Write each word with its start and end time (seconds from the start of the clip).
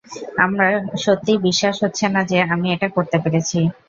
আমার 0.43 0.71
সত্যি 0.97 1.33
বিশ্বাসই 1.45 1.81
হচ্ছে 1.83 2.05
না 2.07 2.21
যে 2.31 2.37
আমি 2.53 2.67
এটা 2.75 2.87
করতে 2.95 3.17
পেরেছি। 3.23 3.59